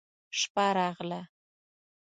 [0.39, 1.21] شپه راغله.